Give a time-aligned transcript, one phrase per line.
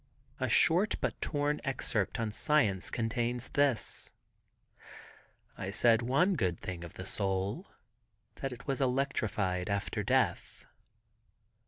[0.39, 4.09] A short but torn excerpt on science contains this:
[5.55, 7.67] "I said one good thing of the soul.
[8.37, 10.65] That it was electrified after death."